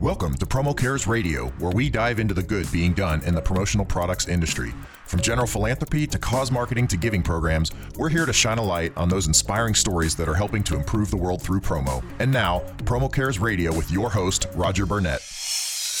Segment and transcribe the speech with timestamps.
[0.00, 3.42] Welcome to Promo Cares Radio, where we dive into the good being done in the
[3.42, 4.72] promotional products industry.
[5.06, 8.92] From general philanthropy to cause marketing to giving programs, we're here to shine a light
[8.96, 12.04] on those inspiring stories that are helping to improve the world through promo.
[12.20, 15.18] And now, Promo Cares Radio with your host, Roger Burnett.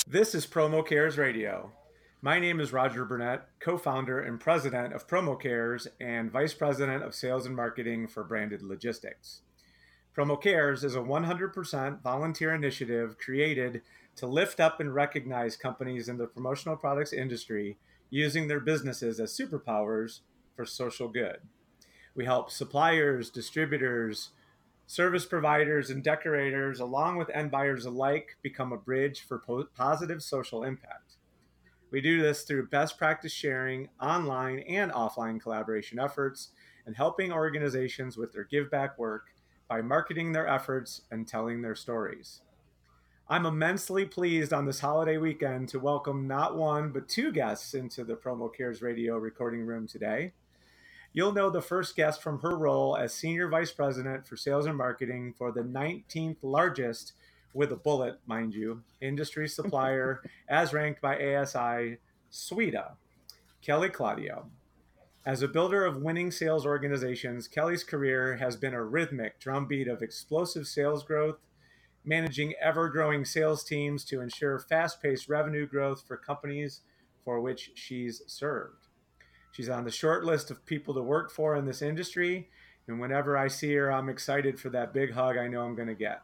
[0.06, 1.72] This is Promo Cares Radio.
[2.22, 7.02] My name is Roger Burnett, co founder and president of Promo Cares and vice president
[7.02, 9.42] of sales and marketing for Branded Logistics.
[10.18, 13.82] Promo Cares is a 100% volunteer initiative created
[14.16, 17.78] to lift up and recognize companies in the promotional products industry
[18.10, 20.22] using their businesses as superpowers
[20.56, 21.36] for social good.
[22.16, 24.30] We help suppliers, distributors,
[24.88, 30.20] service providers, and decorators, along with end buyers alike, become a bridge for po- positive
[30.20, 31.14] social impact.
[31.92, 36.48] We do this through best practice sharing, online and offline collaboration efforts,
[36.86, 39.26] and helping organizations with their give back work
[39.68, 42.40] by marketing their efforts and telling their stories.
[43.28, 48.02] I'm immensely pleased on this holiday weekend to welcome not one, but two guests into
[48.02, 50.32] the Promo Cares radio recording room today.
[51.12, 54.76] You'll know the first guest from her role as Senior Vice President for Sales and
[54.76, 57.12] Marketing for the 19th largest,
[57.52, 61.98] with a bullet, mind you, industry supplier as ranked by ASI,
[62.30, 62.92] SWEDA,
[63.60, 64.46] Kelly Claudio.
[65.28, 70.00] As a builder of winning sales organizations, Kelly's career has been a rhythmic drumbeat of
[70.00, 71.36] explosive sales growth,
[72.02, 76.80] managing ever growing sales teams to ensure fast paced revenue growth for companies
[77.26, 78.86] for which she's served.
[79.52, 82.48] She's on the short list of people to work for in this industry,
[82.86, 85.88] and whenever I see her, I'm excited for that big hug I know I'm going
[85.88, 86.22] to get.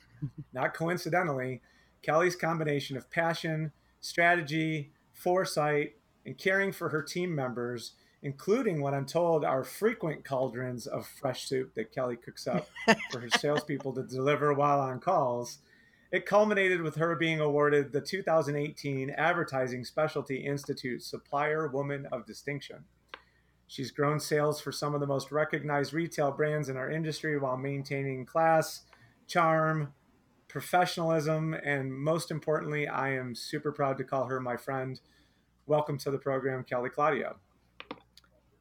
[0.52, 1.62] Not coincidentally,
[2.02, 3.70] Kelly's combination of passion,
[4.00, 5.92] strategy, foresight,
[6.26, 7.92] and caring for her team members
[8.22, 12.68] including what I'm told are frequent cauldrons of fresh soup that Kelly cooks up
[13.10, 15.58] for her salespeople to deliver while on calls.
[16.12, 22.84] It culminated with her being awarded the 2018 Advertising Specialty Institute Supplier Woman of Distinction.
[23.68, 27.56] She's grown sales for some of the most recognized retail brands in our industry while
[27.56, 28.82] maintaining class,
[29.28, 29.94] charm,
[30.48, 35.00] professionalism, and most importantly, I am super proud to call her my friend.
[35.66, 37.36] Welcome to the program, Kelly Claudio.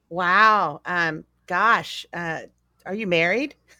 [0.10, 0.82] Wow.
[0.86, 2.42] Um, gosh, uh,
[2.86, 3.56] are you married?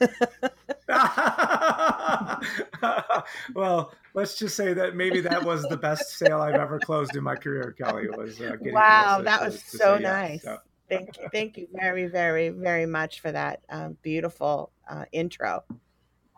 [3.54, 7.24] well, let's just say that maybe that was the best sale I've ever closed in
[7.24, 8.08] my career, Kelly.
[8.10, 10.42] Was uh, wow, that was to, to so nice.
[10.44, 10.58] Yes, so.
[10.90, 15.64] Thank you, thank you very, very, very much for that um, beautiful uh, intro.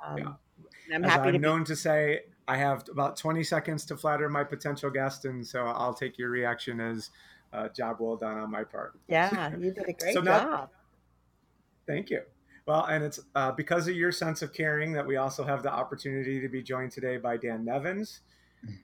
[0.05, 0.33] Um, yeah.
[0.93, 3.95] I'm As happy I'm to known be- to say, I have about 20 seconds to
[3.95, 7.11] flatter my potential guest, and so I'll take your reaction as
[7.53, 8.93] uh, job well done on my part.
[9.07, 10.69] Yeah, you did a great so job.
[11.87, 12.21] Thank you.
[12.65, 15.71] Well, and it's uh, because of your sense of caring that we also have the
[15.71, 18.21] opportunity to be joined today by Dan Nevins,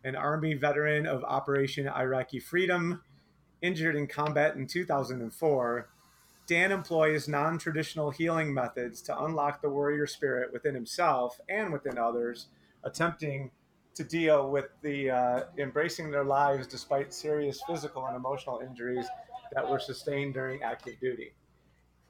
[0.03, 3.01] an Army veteran of Operation Iraqi Freedom,
[3.61, 5.89] injured in combat in 2004.
[6.47, 11.97] Dan employs non traditional healing methods to unlock the warrior spirit within himself and within
[11.97, 12.47] others,
[12.83, 13.51] attempting
[13.97, 19.07] to deal with the uh, embracing their lives despite serious physical and emotional injuries
[19.53, 21.33] that were sustained during active duty.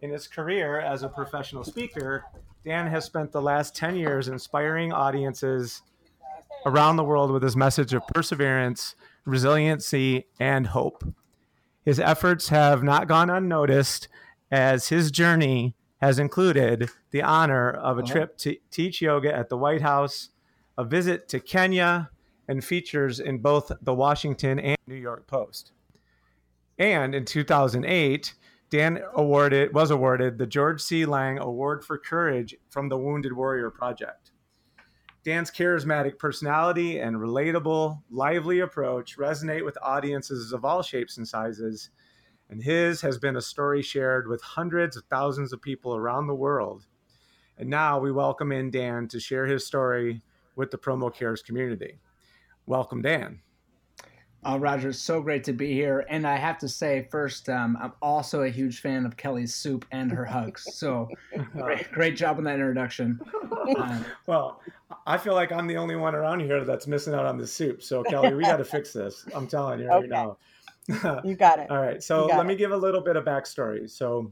[0.02, 2.26] In his career as a professional speaker,
[2.66, 5.82] Dan has spent the last 10 years inspiring audiences
[6.66, 8.96] around the world with his message of perseverance,
[9.26, 11.04] resiliency, and hope.
[11.86, 14.10] His efforts have not gone unnoticed
[14.52, 18.12] as his journey has included the honor of a uh-huh.
[18.12, 20.30] trip to teach yoga at the White House
[20.78, 22.10] a visit to Kenya,
[22.48, 25.72] and features in both the Washington and New York Post.
[26.78, 28.34] And in 2008,
[28.70, 31.06] Dan awarded was awarded the George C.
[31.06, 34.32] Lang Award for Courage from the Wounded Warrior Project.
[35.24, 41.90] Dan's charismatic personality and relatable, lively approach resonate with audiences of all shapes and sizes,
[42.50, 46.36] and his has been a story shared with hundreds of thousands of people around the
[46.36, 46.86] world.
[47.58, 50.22] And now we welcome in Dan to share his story
[50.58, 52.00] with the Promo Cares community.
[52.66, 53.40] Welcome, Dan.
[54.46, 56.06] Uh, Roger, it's so great to be here.
[56.10, 59.86] And I have to say, first, um, I'm also a huge fan of Kelly's soup
[59.92, 60.66] and her hugs.
[60.74, 61.10] So
[61.54, 63.20] great, great job on that introduction.
[63.78, 64.62] Um, well,
[65.06, 67.82] I feel like I'm the only one around here that's missing out on the soup.
[67.82, 69.26] So, Kelly, we got to fix this.
[69.36, 70.38] I'm telling you right now.
[71.24, 71.70] you got it.
[71.70, 72.02] All right.
[72.02, 72.46] So, let it.
[72.46, 73.90] me give a little bit of backstory.
[73.90, 74.32] So,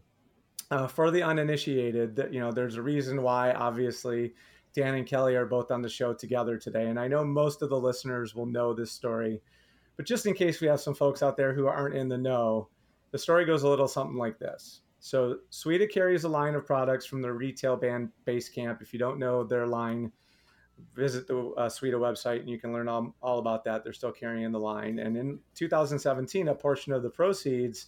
[0.71, 4.33] uh, for the uninitiated, you know, there's a reason why, obviously,
[4.75, 6.87] Dan and Kelly are both on the show together today.
[6.87, 9.41] And I know most of the listeners will know this story,
[9.95, 12.67] but just in case we have some folks out there who aren't in the know,
[13.11, 14.81] the story goes a little something like this.
[14.99, 18.81] So, SWEDA carries a line of products from the retail band Basecamp.
[18.81, 20.11] If you don't know their line,
[20.93, 23.83] visit the uh, SWEDA website and you can learn all, all about that.
[23.83, 24.99] They're still carrying the line.
[24.99, 27.87] And in 2017, a portion of the proceeds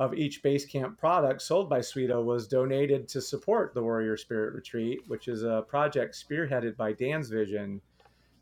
[0.00, 4.54] of each base camp product sold by SWEDA was donated to support the Warrior Spirit
[4.54, 7.82] Retreat, which is a project spearheaded by Dan's vision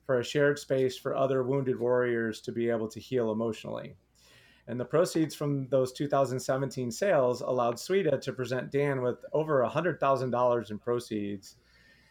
[0.06, 3.96] for a shared space for other wounded warriors to be able to heal emotionally.
[4.68, 10.70] And the proceeds from those 2017 sales allowed SWEDA to present Dan with over $100,000
[10.70, 11.56] in proceeds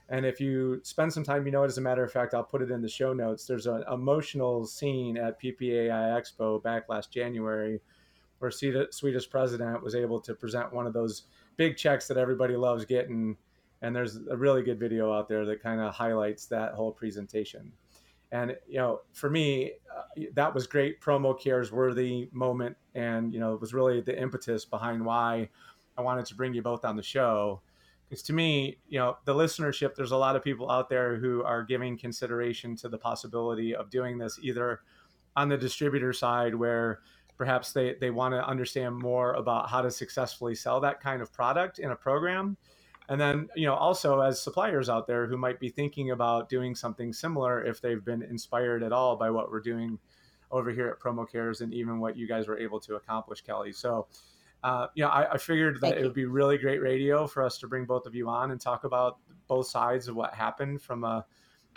[0.09, 1.67] and if you spend some time, you know, it.
[1.67, 3.45] as a matter of fact, I'll put it in the show notes.
[3.45, 7.81] There's an emotional scene at PPAI Expo back last January
[8.39, 11.23] where SWEDA's president was able to present one of those
[11.55, 13.37] big checks that everybody loves getting.
[13.81, 17.71] And there's a really good video out there that kind of highlights that whole presentation.
[18.31, 22.75] And, you know, for me, uh, that was great promo cares worthy moment.
[22.93, 25.49] And, you know, it was really the impetus behind why
[25.97, 27.61] I wanted to bring you both on the show
[28.07, 31.43] because to me you know the listenership there's a lot of people out there who
[31.43, 34.81] are giving consideration to the possibility of doing this either
[35.35, 37.01] on the distributor side where
[37.37, 41.31] perhaps they, they want to understand more about how to successfully sell that kind of
[41.31, 42.57] product in a program.
[43.09, 46.75] And then you know also as suppliers out there who might be thinking about doing
[46.75, 49.97] something similar if they've been inspired at all by what we're doing
[50.51, 53.71] over here at promo cares and even what you guys were able to accomplish kelly.
[53.71, 54.07] So
[54.63, 57.57] uh, you know, I, I figured that it would be really great radio for us
[57.59, 59.17] to bring both of you on and talk about
[59.47, 61.25] both sides of what happened from a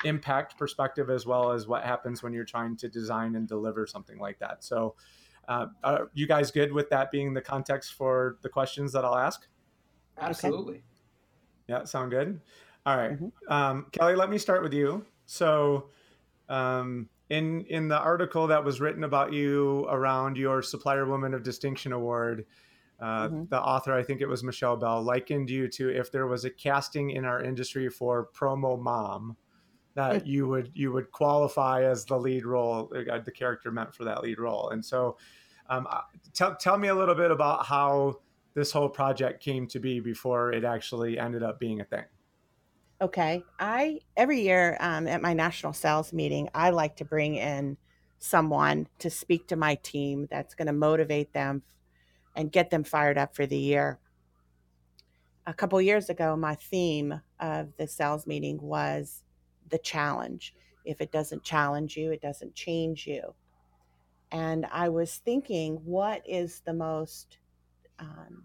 [0.04, 4.18] impact perspective as well as what happens when you're trying to design and deliver something
[4.18, 4.64] like that.
[4.64, 4.94] So,
[5.50, 9.18] uh, are you guys good with that being the context for the questions that I'll
[9.18, 9.46] ask?
[10.18, 10.82] Absolutely.
[11.68, 12.40] Yeah, sound good.
[12.86, 13.12] All right.
[13.12, 13.52] mm-hmm.
[13.52, 15.04] um, Kelly, let me start with you.
[15.26, 15.90] So,
[16.48, 21.42] um, in in the article that was written about you around your Supplier Woman of
[21.42, 22.44] Distinction Award,
[23.00, 23.44] uh, mm-hmm.
[23.48, 26.50] The author, I think it was Michelle Bell, likened you to if there was a
[26.50, 29.36] casting in our industry for promo mom,
[29.94, 34.04] that you would you would qualify as the lead role, uh, the character meant for
[34.04, 34.68] that lead role.
[34.70, 35.16] And so,
[35.70, 36.00] um, uh,
[36.34, 38.20] tell tell me a little bit about how
[38.54, 42.04] this whole project came to be before it actually ended up being a thing.
[43.00, 47.78] Okay, I every year um, at my national sales meeting, I like to bring in
[48.18, 51.62] someone to speak to my team that's going to motivate them
[52.36, 53.98] and get them fired up for the year.
[55.46, 59.22] A couple years ago, my theme of the sales meeting was
[59.68, 60.54] the challenge.
[60.84, 63.34] If it doesn't challenge you, it doesn't change you.
[64.32, 67.38] And I was thinking, what is the most
[67.98, 68.44] um,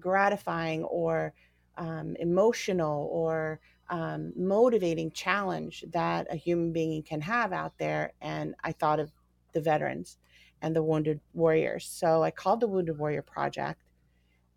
[0.00, 1.34] gratifying or
[1.76, 8.12] um, emotional or um, motivating challenge that a human being can have out there?
[8.20, 9.12] And I thought of
[9.52, 10.18] the veterans
[10.62, 11.86] and the Wounded Warriors.
[11.86, 13.82] So I called the Wounded Warrior Project,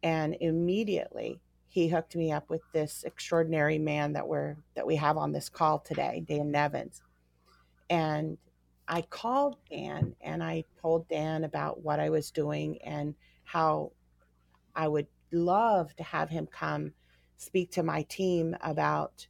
[0.01, 5.17] and immediately he hooked me up with this extraordinary man that we're that we have
[5.17, 7.01] on this call today, Dan Nevins.
[7.89, 8.37] And
[8.87, 13.91] I called Dan and I told Dan about what I was doing and how
[14.75, 16.93] I would love to have him come
[17.35, 19.27] speak to my team about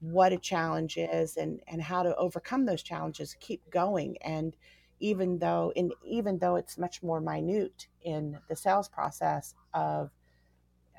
[0.00, 4.16] what a challenge is and, and how to overcome those challenges, keep going.
[4.22, 4.56] And
[5.00, 10.10] even though in even though it's much more minute in the sales process of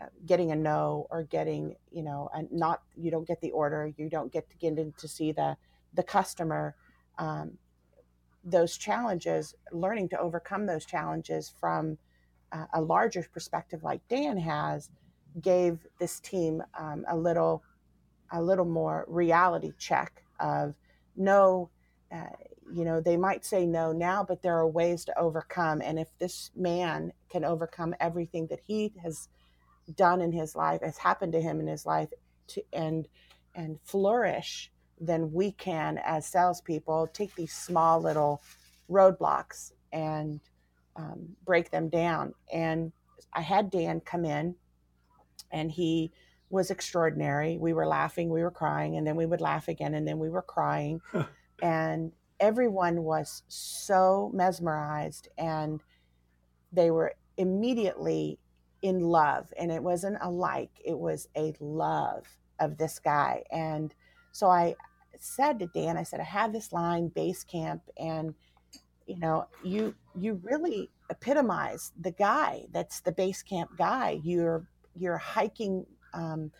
[0.01, 3.91] uh, getting a no or getting you know and not you don't get the order
[3.97, 5.55] you don't get to get in to see the
[5.93, 6.75] the customer
[7.19, 7.57] um,
[8.43, 11.97] those challenges learning to overcome those challenges from
[12.51, 14.89] uh, a larger perspective like dan has
[15.41, 17.63] gave this team um, a little
[18.31, 20.73] a little more reality check of
[21.15, 21.69] no
[22.11, 22.25] uh,
[22.73, 25.81] you know, they might say no now, but there are ways to overcome.
[25.81, 29.27] And if this man can overcome everything that he has
[29.95, 32.09] done in his life, has happened to him in his life,
[32.47, 33.07] to, and
[33.53, 34.71] and flourish,
[35.01, 38.41] then we can, as salespeople, take these small little
[38.89, 40.39] roadblocks and
[40.95, 42.33] um, break them down.
[42.53, 42.91] And
[43.33, 44.55] I had Dan come in,
[45.51, 46.11] and he
[46.49, 47.57] was extraordinary.
[47.57, 50.29] We were laughing, we were crying, and then we would laugh again, and then we
[50.29, 51.01] were crying.
[51.61, 55.83] and everyone was so mesmerized and
[56.73, 58.39] they were immediately
[58.81, 62.25] in love and it wasn't a like it was a love
[62.59, 63.93] of this guy and
[64.31, 64.75] so i
[65.23, 68.33] said to dan i said i have this line base camp and
[69.07, 75.17] you know you you really epitomize the guy that's the base camp guy you're you're
[75.17, 76.51] hiking um,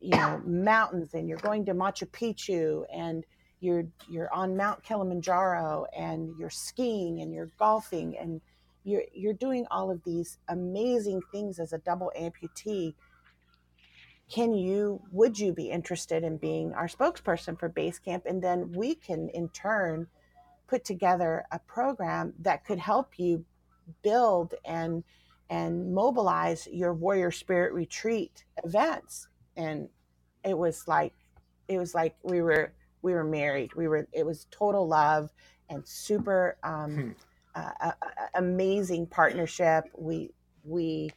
[0.00, 3.24] you know mountains and you're going to machu picchu and
[3.60, 8.40] you're you're on Mount Kilimanjaro and you're skiing and you're golfing and
[8.84, 12.94] you're you're doing all of these amazing things as a double amputee.
[14.30, 18.22] Can you would you be interested in being our spokesperson for Basecamp?
[18.26, 20.06] And then we can in turn
[20.68, 23.44] put together a program that could help you
[24.02, 25.02] build and
[25.50, 29.26] and mobilize your warrior spirit retreat events.
[29.56, 29.88] And
[30.44, 31.12] it was like
[31.66, 32.72] it was like we were
[33.02, 33.74] we were married.
[33.74, 35.30] We were it was total love
[35.68, 37.10] and super um, hmm.
[37.56, 37.92] uh, uh,
[38.34, 39.84] amazing partnership.
[39.96, 40.30] We
[40.62, 41.10] we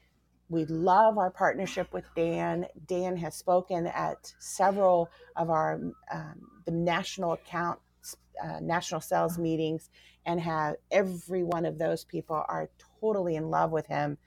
[0.54, 2.68] we love our partnership with Dan.
[2.88, 5.82] Dan has spoken at several of our
[6.12, 7.80] um, the national account
[8.44, 9.90] uh, national sales meetings
[10.26, 12.70] and have every one of those people are
[13.02, 14.18] totally in love with him.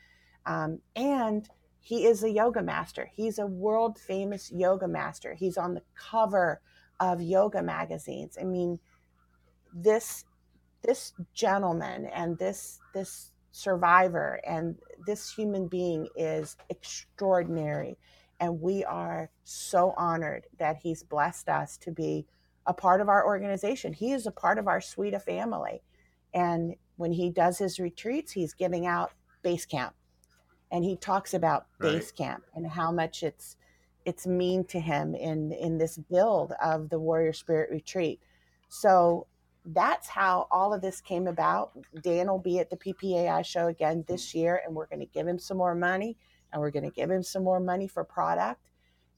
[0.45, 1.49] Um, and
[1.81, 3.09] he is a yoga master.
[3.15, 5.35] He's a world famous yoga master.
[5.35, 6.61] He's on the cover
[6.99, 8.37] of yoga magazines.
[8.41, 8.81] I mean,
[9.73, 10.25] this
[10.83, 17.97] this gentleman and this this survivor and this human being is extraordinary.
[18.39, 22.27] And we are so honored that he's blessed us to be
[22.67, 23.95] a part of our organization.
[23.95, 25.81] He is a part of our suite of family.
[26.35, 29.95] And when he does his retreats he's giving out base camp.
[30.71, 31.93] And he talks about right.
[31.93, 33.57] base camp and how much it's
[34.05, 38.21] it's mean to him in in this build of the warrior spirit retreat.
[38.69, 39.27] So
[39.67, 41.73] that's how all of this came about.
[42.03, 44.39] Dan will be at the PPAI show again this mm-hmm.
[44.39, 46.17] year, and we're going to give him some more money,
[46.53, 48.61] and we're going to give him some more money for product.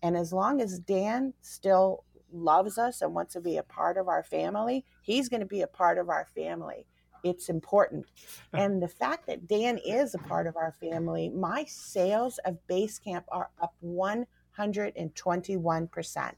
[0.03, 4.09] And as long as Dan still loves us and wants to be a part of
[4.09, 6.87] our family, he's going to be a part of our family.
[7.25, 8.07] It's important.
[8.55, 13.25] And the fact that Dan is a part of our family, my sales of Basecamp
[13.29, 16.33] are up 121%.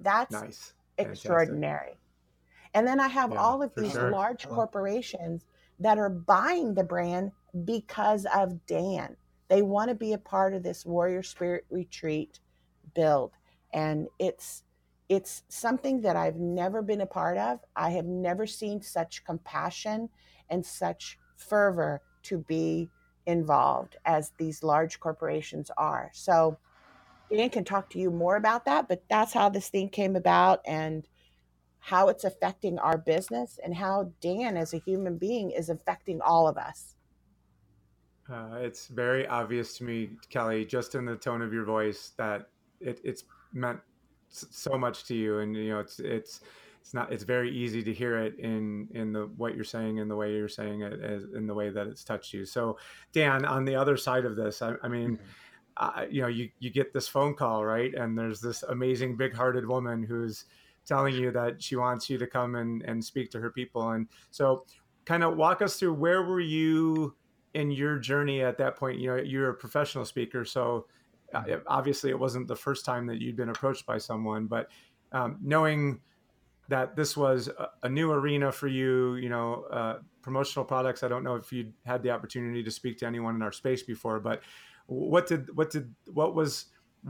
[0.00, 0.74] That's nice.
[0.98, 1.92] extraordinary.
[1.92, 2.05] Fantastic.
[2.76, 4.10] And then I have yeah, all of these sure.
[4.10, 5.46] large corporations
[5.80, 7.32] that are buying the brand
[7.64, 9.16] because of Dan.
[9.48, 12.38] They want to be a part of this warrior spirit retreat
[12.94, 13.32] build.
[13.72, 14.62] And it's
[15.08, 17.60] it's something that I've never been a part of.
[17.76, 20.10] I have never seen such compassion
[20.50, 22.90] and such fervor to be
[23.24, 26.10] involved as these large corporations are.
[26.12, 26.58] So
[27.30, 30.60] Dan can talk to you more about that, but that's how this thing came about
[30.66, 31.08] and
[31.86, 36.48] how it's affecting our business and how Dan, as a human being, is affecting all
[36.48, 36.96] of us.
[38.28, 42.48] Uh, it's very obvious to me, Kelly, just in the tone of your voice, that
[42.80, 43.78] it, it's meant
[44.28, 46.40] so much to you, and you know, it's it's
[46.80, 50.10] it's not it's very easy to hear it in in the what you're saying and
[50.10, 52.44] the way you're saying it as, in the way that it's touched you.
[52.44, 52.78] So,
[53.12, 55.12] Dan, on the other side of this, I, I mean.
[55.12, 55.24] Mm-hmm.
[55.78, 57.92] Uh, you know, you, you get this phone call, right?
[57.92, 60.46] And there's this amazing, big hearted woman who's,
[60.86, 63.90] telling you that she wants you to come and, and speak to her people.
[63.90, 64.64] And so,
[65.04, 67.14] kind of walk us through where were you
[67.54, 68.98] in your journey at that point?
[68.98, 70.86] You know, you're a professional speaker, so
[71.34, 71.60] uh, mm-hmm.
[71.66, 74.68] obviously it wasn't the first time that you'd been approached by someone, but
[75.12, 76.00] um, knowing
[76.68, 81.04] that this was a, a, new arena for you, you know, uh, promotional products.
[81.04, 83.82] I don't know if you'd had the opportunity to speak to anyone in our space
[83.82, 84.42] before, but
[84.86, 86.66] what did what did what was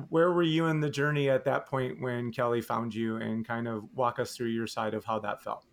[0.09, 3.67] where were you in the journey at that point when Kelly found you and kind
[3.67, 5.65] of walk us through your side of how that felt?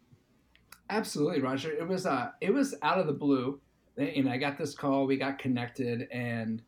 [0.89, 1.72] Absolutely, Roger.
[1.72, 3.60] It was uh it was out of the blue.
[3.98, 6.62] And I got this call, we got connected and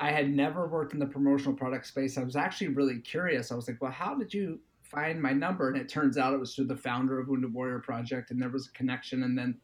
[0.00, 2.18] I had never worked in the promotional product space.
[2.18, 3.52] I was actually really curious.
[3.52, 5.68] I was like, well, how did you find my number?
[5.68, 8.48] And it turns out it was through the founder of Wounded Warrior Project and there
[8.48, 9.58] was a connection and then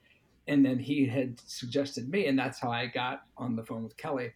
[0.46, 3.96] and then he had suggested me and that's how I got on the phone with
[3.96, 4.32] Kelly.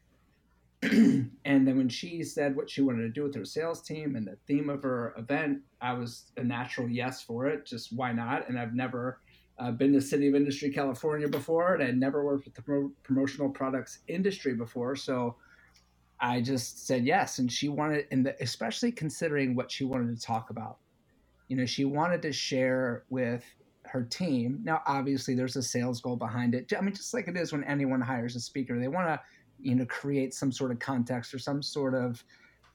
[1.44, 4.26] and then when she said what she wanted to do with her sales team and
[4.26, 7.64] the theme of her event, I was a natural yes for it.
[7.64, 8.48] Just why not?
[8.48, 9.20] And I've never
[9.58, 12.92] uh, been to City of Industry, California before, and I'd never worked with the pro-
[13.02, 14.96] promotional products industry before.
[14.96, 15.36] So
[16.20, 17.38] I just said yes.
[17.38, 20.78] And she wanted, and the, especially considering what she wanted to talk about.
[21.48, 23.44] You know, she wanted to share with
[23.84, 24.60] her team.
[24.64, 26.72] Now, obviously, there's a sales goal behind it.
[26.76, 29.20] I mean, just like it is when anyone hires a speaker, they want to
[29.60, 32.22] you know create some sort of context or some sort of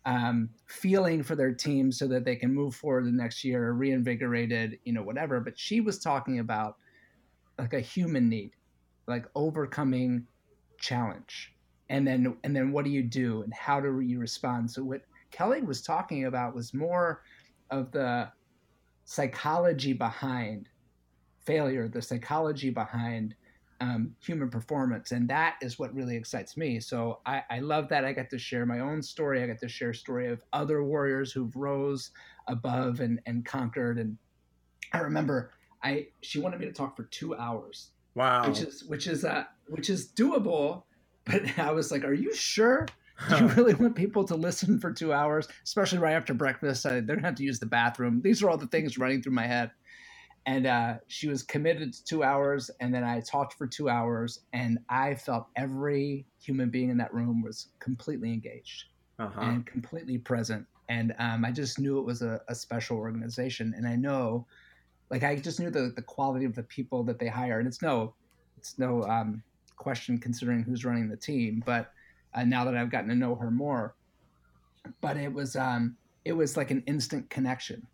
[0.06, 4.80] um, feeling for their team so that they can move forward the next year reinvigorated
[4.84, 5.40] you know whatever.
[5.40, 6.78] But she was talking about
[7.58, 8.52] like a human need
[9.08, 10.26] like overcoming
[10.80, 11.54] challenge.
[11.90, 13.42] And then and then what do you do?
[13.42, 14.72] And how do you respond?
[14.72, 17.22] So what kelly was talking about was more
[17.70, 18.28] of the
[19.06, 20.68] psychology behind
[21.46, 23.36] failure the psychology behind
[23.82, 26.80] um, human performance, and that is what really excites me.
[26.80, 29.42] So I, I love that I get to share my own story.
[29.42, 32.12] I get to share story of other warriors who've rose
[32.48, 33.98] above and and conquered.
[34.00, 34.18] And
[34.94, 35.52] I remember
[35.84, 37.92] I she wanted me to talk for two hours.
[38.16, 40.84] Wow, which is which is uh which is doable,
[41.26, 42.88] but I was like, "Are you sure?"
[43.30, 46.86] Do you really want people to listen for two hours, especially right after breakfast?
[46.86, 48.22] I, they're gonna have to use the bathroom.
[48.22, 49.72] These are all the things running through my head.
[50.46, 54.40] And uh, she was committed to two hours, and then I talked for two hours,
[54.54, 58.86] and I felt every human being in that room was completely engaged
[59.20, 59.42] uh-huh.
[59.42, 60.66] and completely present.
[60.88, 64.48] And um, I just knew it was a, a special organization, and I know,
[65.12, 67.84] like, I just knew the the quality of the people that they hire, and it's
[67.84, 68.16] no,
[68.58, 69.44] it's no um,
[69.76, 71.92] question considering who's running the team, but
[72.34, 73.94] uh, now that I've gotten to know her more.
[75.02, 77.86] But it was um, it was like an instant connection,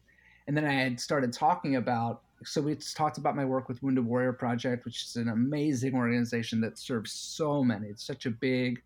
[0.48, 2.22] and then I had started talking about.
[2.46, 6.62] So we talked about my work with Wounded Warrior Project, which is an amazing organization
[6.62, 7.88] that serves so many.
[7.88, 8.84] It's such a big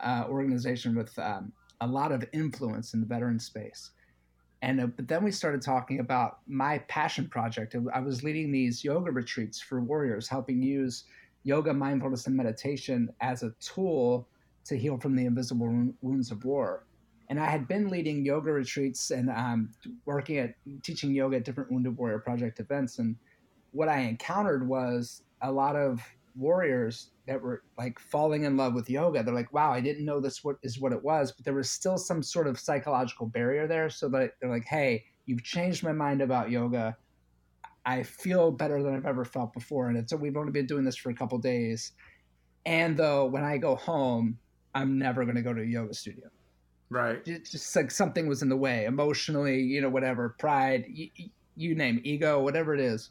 [0.00, 3.90] uh, organization with um, a lot of influence in the veteran space.
[4.62, 7.76] And uh, but then we started talking about my passion project.
[7.94, 11.04] I was leading these yoga retreats for warriors, helping use
[11.44, 14.26] yoga, mindfulness, and meditation as a tool
[14.64, 16.84] to heal from the invisible wounds of war.
[17.28, 19.72] And I had been leading yoga retreats and um,
[20.04, 22.98] working at teaching yoga at different Wounded Warrior Project events.
[22.98, 23.16] And
[23.72, 26.00] what I encountered was a lot of
[26.36, 29.22] warriors that were like falling in love with yoga.
[29.22, 31.70] They're like, wow, I didn't know this what is what it was, but there was
[31.70, 33.90] still some sort of psychological barrier there.
[33.90, 36.96] So that they're like, hey, you've changed my mind about yoga.
[37.84, 39.88] I feel better than I've ever felt before.
[39.88, 41.92] And it's so we've only been doing this for a couple days.
[42.64, 44.38] And though when I go home,
[44.74, 46.28] I'm never going to go to a yoga studio.
[46.88, 47.20] Right.
[47.26, 51.08] It's just like something was in the way, emotionally, you know, whatever, pride, you,
[51.56, 53.10] you name ego, whatever it is.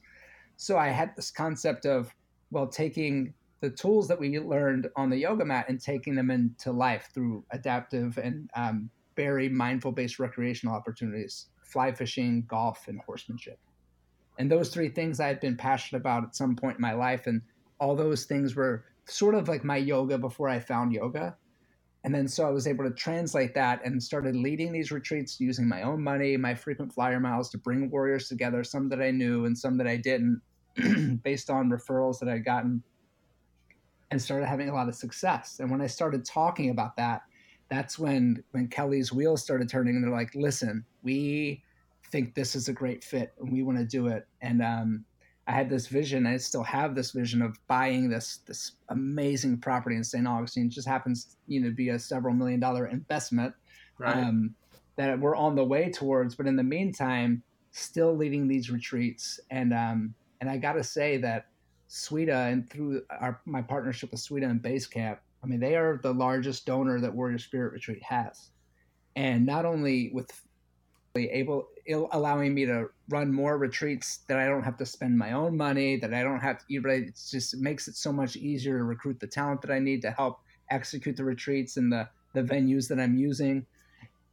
[0.56, 2.14] So I had this concept of,
[2.52, 6.72] well, taking the tools that we learned on the yoga mat and taking them into
[6.72, 13.60] life through adaptive and um, very mindful based recreational opportunities, fly fishing, golf, and horsemanship.
[14.38, 17.28] And those three things I had been passionate about at some point in my life.
[17.28, 17.42] And
[17.80, 21.36] all those things were sort of like my yoga before I found yoga.
[22.06, 25.68] And then so I was able to translate that and started leading these retreats using
[25.68, 29.46] my own money, my frequent flyer miles to bring warriors together, some that I knew
[29.46, 30.40] and some that I didn't,
[31.24, 32.84] based on referrals that I'd gotten,
[34.12, 35.58] and started having a lot of success.
[35.60, 37.24] And when I started talking about that,
[37.70, 41.64] that's when when Kelly's wheels started turning and they're like, listen, we
[42.12, 44.28] think this is a great fit and we want to do it.
[44.44, 45.06] And um,
[45.48, 46.26] I had this vision.
[46.26, 50.28] I still have this vision of buying this this amazing property in St.
[50.28, 50.68] Augustine.
[50.68, 53.54] It just happens, you know, to be a several million dollar investment
[54.00, 54.18] right.
[54.18, 54.56] um,
[54.96, 56.36] that we're on the way towards.
[56.36, 59.40] But in the meantime, still leading these retreats.
[59.52, 61.48] And um, and I got to say that
[61.90, 66.14] SWEDA and through our my partnership with SWEDA and Basecamp, I mean, they are the
[66.14, 68.50] largest donor that Warrior Spirit Retreat has.
[69.16, 70.32] And not only with
[71.18, 71.68] able
[72.12, 75.98] allowing me to run more retreats that I don't have to spend my own money,
[75.98, 79.28] that I don't have to, it just makes it so much easier to recruit the
[79.28, 83.16] talent that I need to help execute the retreats and the, the venues that I'm
[83.16, 83.66] using.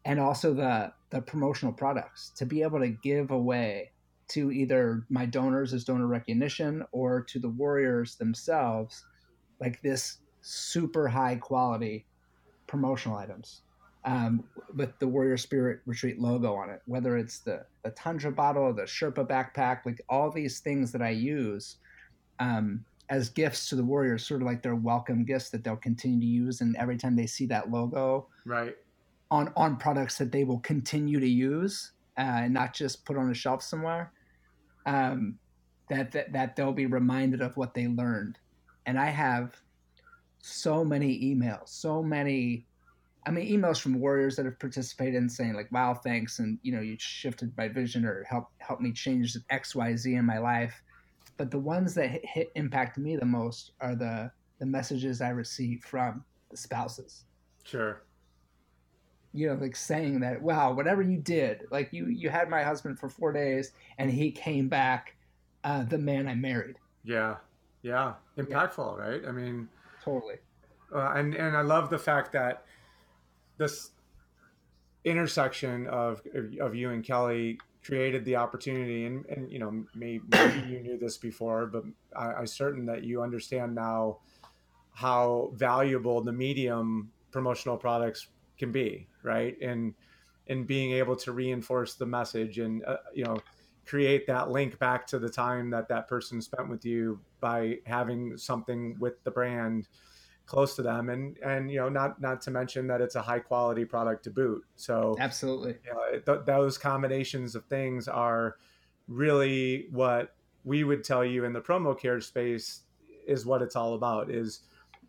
[0.04, 3.90] And also the, the promotional products to be able to give away
[4.28, 9.04] to either my donors as donor recognition or to the warriors themselves,
[9.60, 12.06] like this super high quality
[12.66, 13.60] promotional items
[14.04, 18.72] um, with the Warrior Spirit Retreat logo on it, whether it's the, the Tundra bottle,
[18.72, 21.76] the Sherpa backpack, like all these things that I use
[22.40, 26.20] um, as gifts to the Warriors, sort of like their welcome gifts that they'll continue
[26.20, 26.60] to use.
[26.60, 28.76] And every time they see that logo right.
[29.30, 33.30] on, on products that they will continue to use uh, and not just put on
[33.30, 34.12] a shelf somewhere,
[34.86, 35.38] um,
[35.90, 38.38] that, that, that they'll be reminded of what they learned.
[38.86, 39.54] And I have
[40.40, 42.66] so many emails, so many
[43.24, 46.72] I mean, emails from warriors that have participated in saying like, "Wow, thanks," and you
[46.72, 50.38] know, you shifted my vision or help help me change X, Y, Z in my
[50.38, 50.82] life.
[51.36, 55.30] But the ones that hit, hit impact me the most are the the messages I
[55.30, 57.24] receive from the spouses.
[57.64, 58.02] Sure.
[59.32, 62.98] You know, like saying that, "Wow, whatever you did, like you you had my husband
[62.98, 65.16] for four days, and he came back,
[65.62, 67.36] uh, the man I married." Yeah,
[67.82, 69.04] yeah, impactful, yeah.
[69.04, 69.22] right?
[69.26, 69.68] I mean,
[70.04, 70.36] totally.
[70.92, 72.64] Uh, and and I love the fact that
[73.58, 73.90] this
[75.04, 76.22] intersection of
[76.60, 80.98] of you and Kelly created the opportunity and, and you know maybe, maybe you knew
[80.98, 81.82] this before but
[82.16, 84.18] I, I certain that you understand now
[84.94, 89.60] how valuable the medium promotional products can be right?
[89.60, 89.94] And
[90.48, 93.38] and being able to reinforce the message and uh, you know
[93.86, 98.36] create that link back to the time that that person spent with you by having
[98.36, 99.88] something with the brand
[100.52, 101.08] close to them.
[101.08, 104.30] And and you know not not to mention that it's a high quality product to
[104.30, 104.62] boot.
[104.76, 105.78] So absolutely.
[105.84, 108.56] you know, th- those combinations of things are
[109.08, 110.34] really what
[110.64, 112.82] we would tell you in the promo care space
[113.26, 114.60] is what it's all about is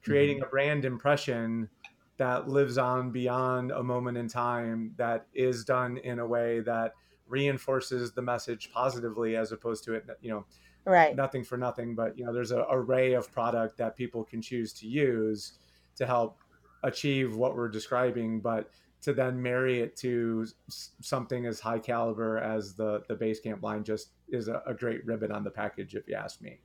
[0.01, 0.45] creating mm-hmm.
[0.45, 1.69] a brand impression
[2.15, 6.93] that lives on beyond a moment in time that is done in a way that
[7.27, 10.45] reinforces the message positively as opposed to it you know
[10.85, 11.15] right.
[11.15, 14.73] nothing for nothing but you know there's an array of product that people can choose
[14.73, 15.53] to use
[15.95, 16.39] to help
[16.83, 18.69] achieve what we're describing but
[19.03, 23.83] to then marry it to something as high caliber as the the base camp line
[23.83, 26.57] just is a, a great ribbon on the package if you ask me.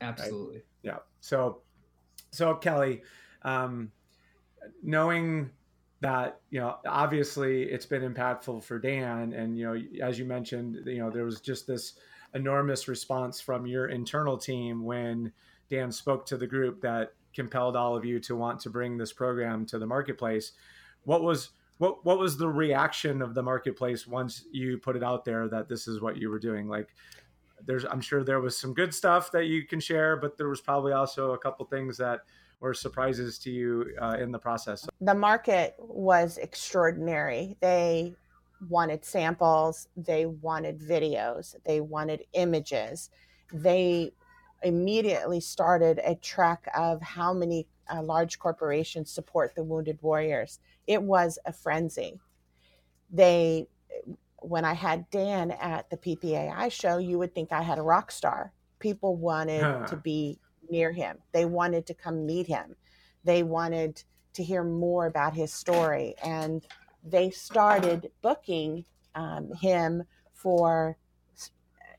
[0.00, 0.56] Absolutely.
[0.56, 0.64] Right?
[0.82, 0.98] yeah.
[1.20, 1.62] So
[2.32, 3.02] so kelly
[3.42, 3.92] um,
[4.82, 5.50] knowing
[6.00, 10.78] that you know obviously it's been impactful for dan and you know as you mentioned
[10.86, 11.94] you know there was just this
[12.36, 15.32] enormous response from your internal team when
[15.70, 19.12] dan spoke to the group that compelled all of you to want to bring this
[19.12, 20.52] program to the marketplace
[21.04, 25.24] what was what what was the reaction of the marketplace once you put it out
[25.24, 26.94] there that this is what you were doing like
[27.64, 30.60] there's i'm sure there was some good stuff that you can share but there was
[30.60, 32.20] probably also a couple things that
[32.60, 34.86] were surprises to you uh, in the process?
[35.00, 37.56] The market was extraordinary.
[37.60, 38.14] They
[38.68, 43.10] wanted samples, they wanted videos, they wanted images.
[43.52, 44.12] They
[44.62, 50.58] immediately started a track of how many uh, large corporations support the wounded warriors.
[50.86, 52.18] It was a frenzy.
[53.10, 53.68] They,
[54.40, 58.10] when I had Dan at the PPAI show, you would think I had a rock
[58.10, 58.52] star.
[58.78, 59.86] People wanted huh.
[59.86, 60.38] to be
[60.70, 61.18] near him.
[61.32, 62.74] They wanted to come meet him.
[63.24, 64.02] They wanted
[64.34, 66.14] to hear more about his story.
[66.24, 66.64] And
[67.08, 70.96] they started booking um, him for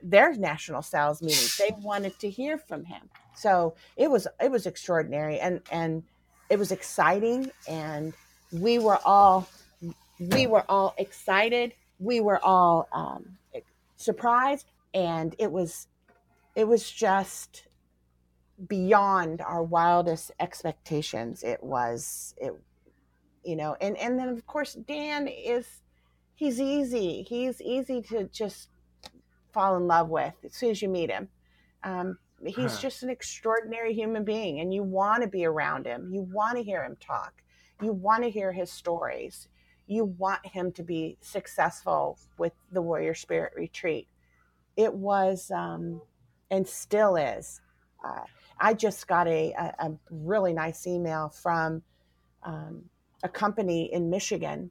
[0.02, 1.58] their national sales meetings.
[1.58, 3.10] They wanted to hear from him.
[3.36, 6.04] So it was it was extraordinary and and
[6.50, 8.14] it was exciting and
[8.52, 9.48] we were all
[10.20, 11.74] we were all excited.
[12.00, 13.38] We were all um,
[13.96, 15.88] surprised and it was
[16.56, 17.64] it was just
[18.68, 21.44] beyond our wildest expectations.
[21.44, 22.54] It was it
[23.48, 25.66] you know, and and then of course Dan is
[26.36, 27.24] he's easy.
[27.24, 28.68] He's easy to just
[29.54, 31.30] fall in love with as soon as you meet him.
[31.84, 32.82] Um, he's huh.
[32.82, 36.10] just an extraordinary human being, and you want to be around him.
[36.14, 37.42] You want to hear him talk.
[37.82, 39.48] You want to hear his stories.
[39.88, 44.10] You want him to be successful with the Warrior Spirit Retreat.
[44.76, 46.02] It was, um,
[46.52, 47.62] and still is,
[48.06, 48.24] uh,
[48.60, 51.84] I just got a, a, a really nice email from
[52.44, 52.84] um,
[53.24, 54.70] a company in Michigan,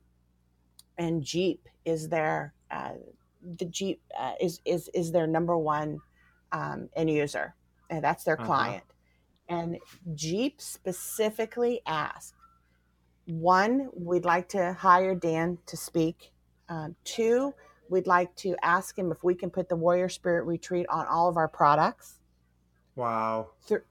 [0.99, 2.93] and Jeep is their uh,
[3.59, 6.01] the Jeep uh, is is is their number one
[6.53, 7.55] um, end user,
[7.91, 8.47] and that's their uh-huh.
[8.47, 8.85] client.
[9.49, 9.79] And
[10.15, 12.35] Jeep specifically asked,
[13.27, 16.33] one, we'd like to hire Dan to speak.
[16.69, 17.55] Um, two,
[17.89, 21.29] we'd like to ask him if we can put the Warrior Spirit Retreat on all
[21.29, 22.19] of our products.
[22.97, 23.51] Wow.
[23.69, 23.83] Th-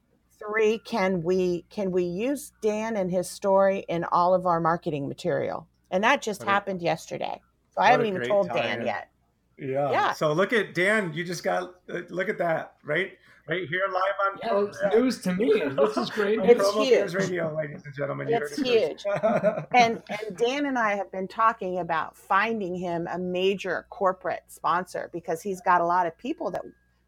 [0.46, 5.08] three, can we can we use Dan and his story in all of our marketing
[5.08, 5.68] material?
[5.92, 7.42] And that just what happened a, yesterday.
[7.74, 9.10] So I haven't even told Dan yet.
[9.58, 9.92] Yeah.
[9.92, 10.14] Yeah.
[10.14, 11.14] So look at Dan.
[11.14, 13.14] You just got uh, look at that right
[13.48, 14.40] right here live on.
[14.44, 15.00] Yeah, it's yeah.
[15.00, 15.62] news to me.
[15.76, 16.40] This is great.
[16.42, 17.14] it's huge.
[17.14, 18.28] Radio, ladies and gentlemen.
[18.30, 19.04] It's huge.
[19.74, 25.10] and and Dan and I have been talking about finding him a major corporate sponsor
[25.14, 26.64] because he's got a lot of people that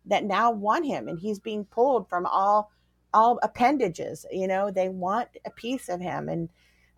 [0.05, 2.71] that now want him and he's being pulled from all
[3.13, 6.29] all appendages you know they want a piece of him.
[6.29, 6.49] And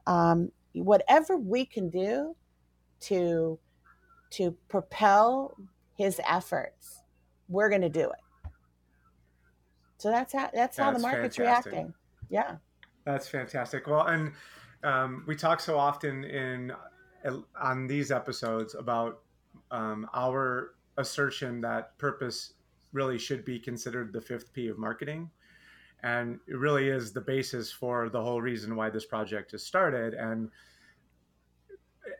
[0.07, 2.35] um, whatever we can do
[3.01, 3.59] to
[4.31, 5.55] to propel
[5.97, 7.03] his efforts
[7.47, 8.51] we're going to do it.
[9.97, 11.73] So that's how that's, that's how the market's fantastic.
[11.73, 11.93] reacting.
[12.29, 12.55] Yeah.
[13.05, 13.87] That's fantastic.
[13.87, 14.31] Well and
[14.83, 16.71] um, we talk so often in
[17.59, 19.19] on these episodes about
[19.71, 22.53] um, our assertion that purpose
[22.93, 25.29] really should be considered the fifth P of marketing.
[26.03, 30.13] And it really is the basis for the whole reason why this project has started.
[30.13, 30.49] And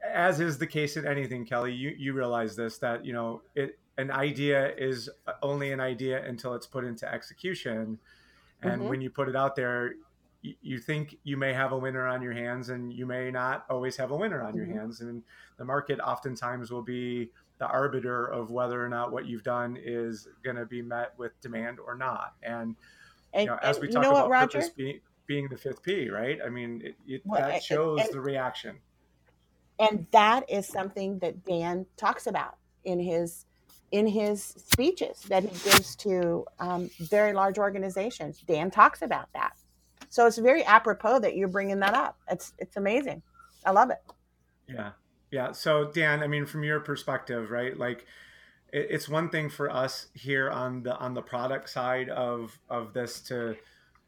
[0.06, 3.80] as is the case in anything, Kelly, you, you realize this that, you know, it,
[3.98, 5.10] an idea is
[5.42, 7.98] only an idea until it's put into execution.
[8.62, 8.90] And mm-hmm.
[8.90, 9.94] when you put it out there,
[10.42, 13.66] you, you think you may have a winner on your hands and you may not
[13.70, 14.72] always have a winner on mm-hmm.
[14.72, 15.00] your hands.
[15.00, 15.24] And
[15.58, 20.28] the market oftentimes will be the arbiter of whether or not what you've done is
[20.44, 22.34] going to be met with demand or not.
[22.44, 22.76] And,
[23.34, 26.40] and you know, as we talk about what, purpose being, being the fifth P, right?
[26.44, 28.78] I mean, it, it, well, that shows and, the reaction.
[29.80, 33.46] And that is something that Dan talks about in his
[33.92, 38.42] in his speeches that he gives to um, very large organizations.
[38.48, 39.54] Dan talks about that.
[40.10, 42.18] So it's very apropos that you're bringing that up.
[42.30, 43.22] It's it's amazing.
[43.66, 44.02] I love it.
[44.68, 44.92] Yeah,
[45.32, 45.52] yeah.
[45.52, 47.78] So Dan, I mean, from your perspective, right?
[47.78, 48.06] Like,
[48.72, 53.22] it's one thing for us here on the on the product side of of this
[53.22, 53.56] to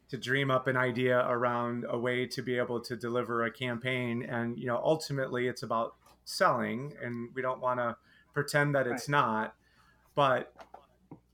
[0.08, 4.22] to dream up an idea around a way to be able to deliver a campaign
[4.22, 5.94] and you know ultimately it's about
[6.24, 7.96] selling and we don't want to
[8.34, 9.20] pretend that it's right.
[9.20, 9.54] not
[10.14, 10.52] but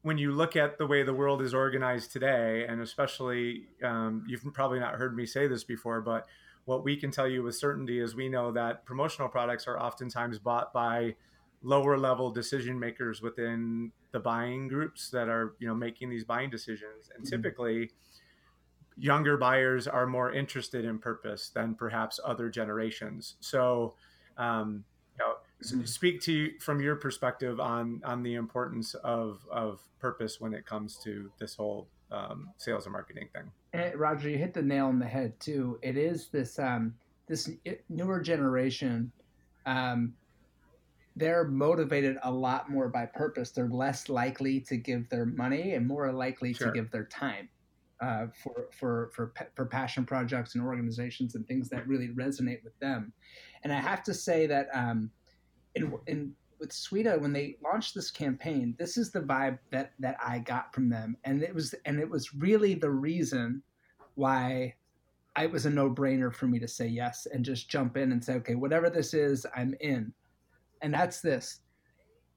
[0.03, 4.45] when you look at the way the world is organized today and especially um, you've
[4.55, 6.27] probably not heard me say this before but
[6.64, 10.38] what we can tell you with certainty is we know that promotional products are oftentimes
[10.38, 11.14] bought by
[11.62, 16.51] lower level decision makers within the buying groups that are you know making these buying
[16.51, 17.37] decisions and mm-hmm.
[17.37, 17.90] typically
[18.99, 23.37] younger buyers are more interested in purpose than perhaps other generations.
[23.40, 23.94] So,
[24.37, 24.85] um,
[25.16, 25.85] you know, mm-hmm.
[25.85, 30.66] speak to you from your perspective on on the importance of of purpose when it
[30.66, 33.51] comes to this whole um, sales and marketing thing.
[33.73, 35.79] And Roger, you hit the nail on the head too.
[35.83, 36.94] It is this um,
[37.27, 37.51] this
[37.88, 39.12] newer generation.
[39.66, 40.14] Um,
[41.18, 43.50] they're motivated a lot more by purpose.
[43.50, 46.68] They're less likely to give their money and more likely sure.
[46.68, 47.48] to give their time
[48.00, 52.78] uh, for for for for passion projects and organizations and things that really resonate with
[52.78, 53.12] them.
[53.64, 55.11] And I have to say that um,
[55.74, 60.16] in, in with SWEDA when they launched this campaign, this is the vibe that that
[60.24, 63.62] I got from them, and it was and it was really the reason
[64.14, 64.74] why
[65.40, 68.24] it was a no brainer for me to say yes and just jump in and
[68.24, 70.12] say, okay, whatever this is, I'm in.
[70.83, 71.61] And that's this.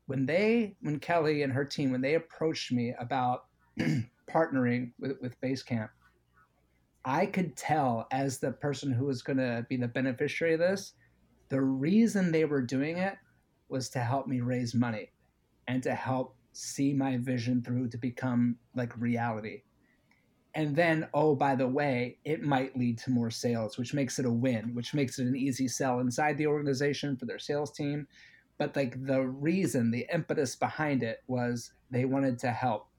[0.08, 3.46] When they, when Kelly and her team, when they approached me about
[4.30, 5.90] partnering with, with Basecamp,
[7.06, 10.94] I could tell as the person who was going to be the beneficiary of this,
[11.50, 13.16] the reason they were doing it
[13.70, 15.12] was to help me raise money
[15.68, 19.64] and to help see my vision through to become like reality.
[20.54, 24.26] And then, oh, by the way, it might lead to more sales, which makes it
[24.26, 28.06] a win, which makes it an easy sell inside the organization for their sales team.
[28.62, 32.90] But like the reason, the impetus behind it was they wanted to help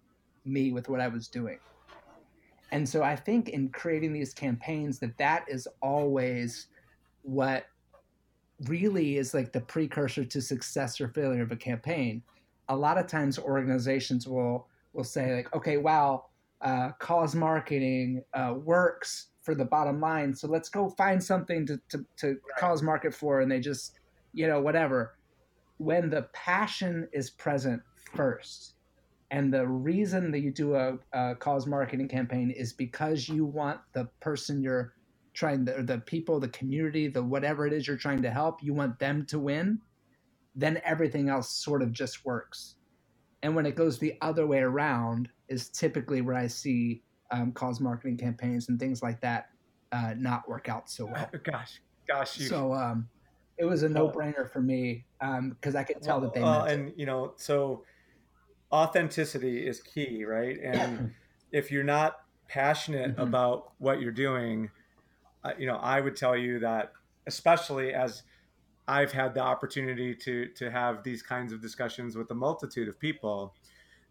[0.45, 1.61] me with what I was doing.
[2.73, 6.67] And so I think in creating these campaigns that that is always
[7.23, 7.67] what
[8.65, 12.25] really is like the precursor to success or failure of a campaign.
[12.69, 16.25] A lot of times organizations will will say like, okay, wow,
[16.61, 21.81] uh, cause marketing uh, works for the bottom line, so let's go find something to
[21.91, 22.39] to, to right.
[22.59, 24.01] cause market for, and they just
[24.33, 25.15] you know whatever.
[25.83, 27.83] When the passion is present
[28.15, 28.75] first,
[29.33, 33.81] and the reason that you do a, a, cause marketing campaign is because you want
[33.93, 34.95] the person you're
[35.35, 38.75] trying the, the people, the community, the whatever it is you're trying to help, you
[38.75, 39.81] want them to win,
[40.55, 42.77] then everything else sort of just works.
[43.43, 47.81] And when it goes the other way around, is typically where I see um, cause
[47.81, 49.49] marketing campaigns and things like that
[49.91, 51.29] uh, not work out so well.
[51.43, 52.39] Gosh, gosh.
[52.39, 52.47] You...
[52.47, 53.09] So um,
[53.63, 56.43] it was a no brainer for me because um, I could tell well, that they.
[56.43, 56.95] Uh, and it.
[56.97, 57.85] you know, so
[58.73, 60.59] authenticity is key, right?
[60.61, 61.15] And
[61.53, 62.17] if you're not
[62.49, 63.21] passionate mm-hmm.
[63.21, 64.69] about what you're doing,
[65.45, 66.93] uh, you know, I would tell you that,
[67.29, 68.25] especially as
[68.89, 72.99] I've had the opportunity to to have these kinds of discussions with a multitude of
[72.99, 73.55] people.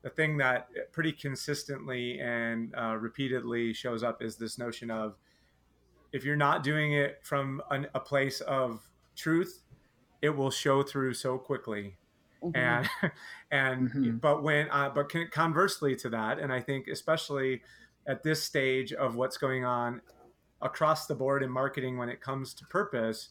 [0.01, 5.17] The thing that pretty consistently and uh, repeatedly shows up is this notion of
[6.13, 8.87] if you're not doing it from an, a place of
[9.21, 9.61] truth,
[10.21, 11.97] it will show through so quickly
[12.43, 12.57] Mm-hmm.
[12.57, 12.89] and
[13.51, 14.17] and mm-hmm.
[14.17, 17.61] but when uh, but conversely to that and i think especially
[18.07, 20.01] at this stage of what's going on
[20.61, 23.29] across the board in marketing when it comes to purpose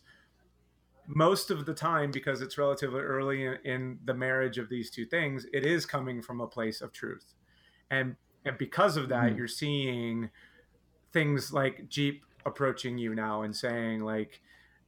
[1.08, 5.04] most of the time because it's relatively early in, in the marriage of these two
[5.04, 7.34] things it is coming from a place of truth
[7.90, 9.38] and and because of that mm-hmm.
[9.38, 10.30] you're seeing
[11.12, 14.40] things like jeep approaching you now and saying like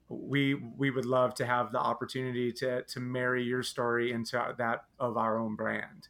[0.08, 4.84] we we would love to have the opportunity to to marry your story into that
[4.98, 6.08] of our own brand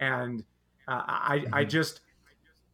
[0.00, 0.44] and
[0.88, 1.54] uh, i mm-hmm.
[1.54, 2.00] i just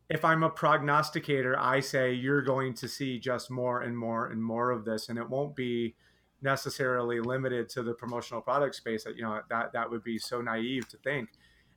[0.09, 4.42] if i'm a prognosticator i say you're going to see just more and more and
[4.42, 5.94] more of this and it won't be
[6.40, 10.40] necessarily limited to the promotional product space that you know that that would be so
[10.40, 11.29] naive to think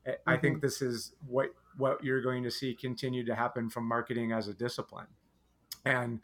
[0.08, 0.30] mm-hmm.
[0.30, 4.32] i think this is what what you're going to see continue to happen from marketing
[4.32, 5.08] as a discipline
[5.86, 6.20] and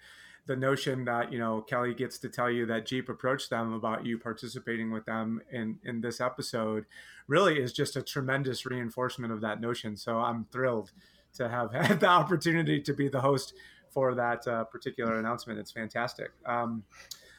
[0.52, 4.06] the notion that you know Kelly gets to tell you that Jeep approached them about
[4.06, 6.86] you participating with them in in this episode
[7.28, 9.96] really is just a tremendous reinforcement of that notion.
[9.96, 10.92] So I'm thrilled
[11.36, 13.54] to have had the opportunity to be the host
[13.92, 15.58] for that uh, particular announcement.
[15.58, 16.32] It's fantastic.
[16.46, 16.84] Um,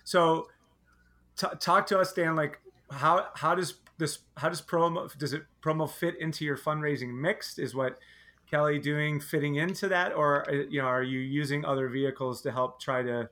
[0.04, 0.48] so
[1.36, 2.34] t- talk to us, Dan.
[2.34, 7.12] Like how how does this how does promo does it promo fit into your fundraising
[7.12, 7.58] mix?
[7.58, 7.98] Is what
[8.52, 12.52] Kelly doing fitting into that, or uh, you know, are you using other vehicles to
[12.52, 13.28] help try to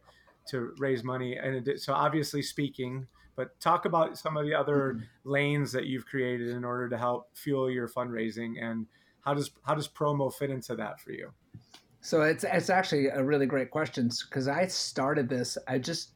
[0.48, 1.36] to raise money?
[1.36, 3.06] And so, obviously speaking,
[3.36, 5.30] but talk about some of the other mm-hmm.
[5.30, 8.86] lanes that you've created in order to help fuel your fundraising, and
[9.20, 11.30] how does how does promo fit into that for you?
[12.00, 15.58] So it's it's actually a really great question because I started this.
[15.68, 16.12] I just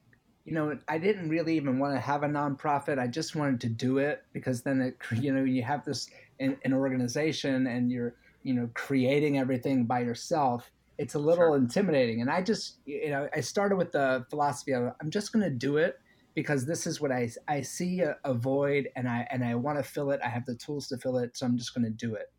[0.47, 2.99] you know, I didn't really even want to have a nonprofit.
[2.99, 6.09] I just wanted to do it because then it, you know, you have this
[6.41, 8.15] an, an organization and you're,
[8.45, 10.71] you know, creating everything by yourself.
[10.99, 11.57] It's a little sure.
[11.57, 12.21] intimidating.
[12.21, 15.51] And I just, you know, I started with the philosophy of I'm just going to
[15.51, 15.99] do it
[16.35, 19.79] because this is what I, I see a, a void and I, and I want
[19.79, 20.21] to fill it.
[20.23, 21.37] I have the tools to fill it.
[21.37, 22.33] So I'm just going to do it.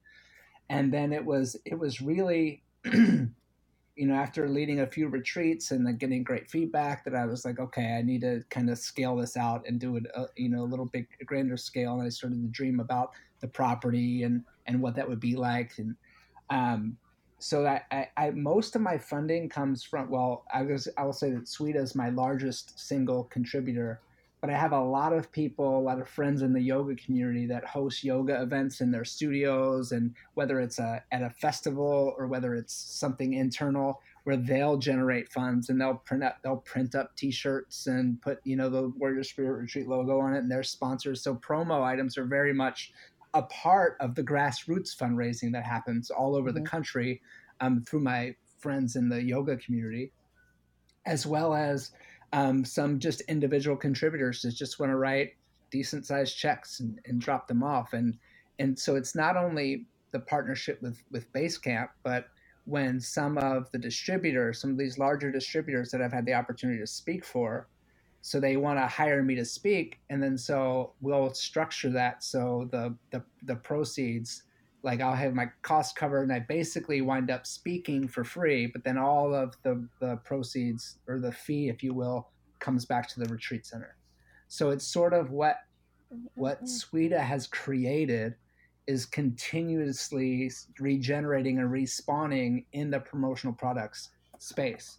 [0.70, 3.32] And then it was, it was really, you
[3.98, 7.60] know, after leading a few retreats and then getting great feedback, that I was like,
[7.60, 10.64] okay, I need to kind of scale this out and do it, uh, you know,
[10.64, 11.94] a little bit grander scale.
[11.94, 15.74] And I started to dream about the property and and what that would be like.
[15.78, 15.96] And
[16.50, 16.98] um,
[17.40, 20.10] so I, I, I, most of my funding comes from.
[20.10, 24.02] Well, I was I will say that SWEDA is my largest single contributor,
[24.42, 27.46] but I have a lot of people, a lot of friends in the yoga community
[27.48, 32.28] that host yoga events in their studios, and whether it's a, at a festival or
[32.28, 37.16] whether it's something internal, where they'll generate funds and they'll print up they'll print up
[37.16, 41.22] T-shirts and put you know the Warrior Spirit Retreat logo on it, and they're sponsors.
[41.22, 42.92] So promo items are very much
[43.36, 46.64] a part of the grassroots fundraising that happens all over mm-hmm.
[46.64, 47.22] the country
[47.60, 50.12] um, through my friends in the yoga community,
[51.06, 51.92] as well as
[52.34, 55.34] um, some just individual contributors that just want to write
[55.70, 57.94] decent sized checks and, and drop them off.
[57.94, 58.18] And
[58.58, 62.28] and so it's not only the partnership with with Basecamp, but
[62.66, 66.80] when some of the distributors, some of these larger distributors that I've had the opportunity
[66.80, 67.68] to speak for,
[68.26, 72.68] so they want to hire me to speak, and then so we'll structure that so
[72.72, 74.42] the the, the proceeds
[74.82, 78.84] like I'll have my cost covered and I basically wind up speaking for free, but
[78.84, 83.20] then all of the, the proceeds or the fee, if you will, comes back to
[83.20, 83.96] the retreat center.
[84.48, 85.58] So it's sort of what
[86.34, 87.14] what mm-hmm.
[87.14, 88.36] Has created
[88.88, 94.10] is continuously regenerating and respawning in the promotional products
[94.40, 94.98] space.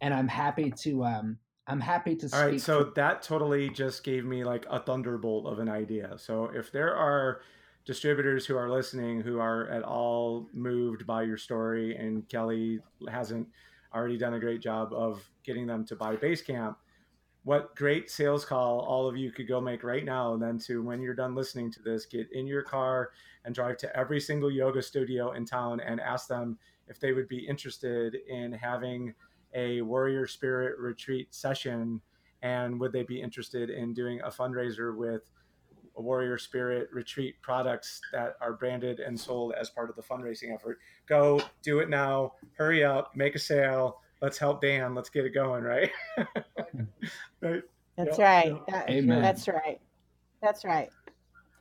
[0.00, 4.24] And I'm happy to um I'm happy to All right, so that totally just gave
[4.24, 6.14] me like a thunderbolt of an idea.
[6.18, 7.40] So if there are
[7.84, 13.48] distributors who are listening who are at all moved by your story and Kelly hasn't
[13.94, 16.76] already done a great job of getting them to buy Basecamp,
[17.44, 20.82] what great sales call all of you could go make right now and then to
[20.82, 23.10] when you're done listening to this get in your car
[23.44, 27.28] and drive to every single yoga studio in town and ask them if they would
[27.28, 29.12] be interested in having
[29.54, 32.00] a warrior spirit retreat session
[32.42, 35.30] and would they be interested in doing a fundraiser with
[35.94, 40.78] Warrior Spirit retreat products that are branded and sold as part of the fundraising effort.
[41.06, 42.32] Go do it now.
[42.56, 44.00] Hurry up, make a sale.
[44.20, 44.94] Let's help Dan.
[44.94, 45.90] Let's get it going, right?
[47.40, 47.62] right.
[47.96, 48.18] That's yep.
[48.18, 48.66] right.
[48.68, 49.20] That, Amen.
[49.20, 49.80] That's right.
[50.40, 50.88] That's right.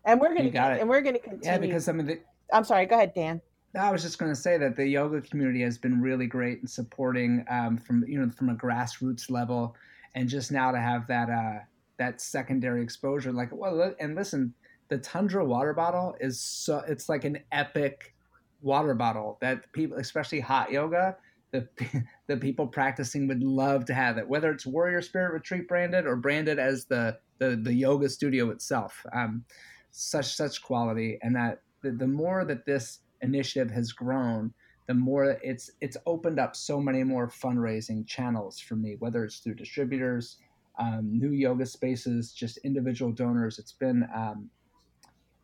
[0.06, 0.50] And we're gonna
[0.80, 1.46] and we're gonna continue.
[1.46, 2.20] Yeah, because I mean, the,
[2.52, 2.86] I'm sorry.
[2.86, 3.42] Go ahead, Dan.
[3.80, 6.68] I was just going to say that the yoga community has been really great in
[6.68, 9.76] supporting um, from you know from a grassroots level,
[10.16, 11.60] and just now to have that uh,
[11.98, 13.32] that secondary exposure.
[13.32, 14.54] Like, well, and listen,
[14.90, 18.14] the Tundra water bottle is so it's like an epic
[18.62, 21.16] water bottle that people, especially hot yoga,
[21.52, 21.68] the
[22.28, 24.28] the people practicing would love to have it.
[24.28, 29.06] Whether it's Warrior Spirit Retreat branded or branded as the the, the yoga studio itself,
[29.14, 29.46] um,
[29.92, 34.54] such such quality, and that the, the more that this initiative has grown,
[34.88, 39.40] the more it's it's opened up so many more fundraising channels for me, whether it's
[39.40, 40.38] through distributors,
[40.80, 43.60] um, new yoga spaces, just individual donors.
[43.60, 44.50] It's been, um,